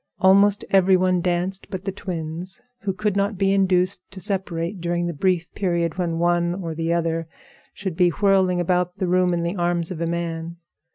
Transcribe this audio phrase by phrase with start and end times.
[0.19, 5.05] Almost every one danced but the twins, who could not be induced to separate during
[5.05, 7.27] the brief period when one or the other
[7.71, 10.57] should be whirling around the room in the arms of a man.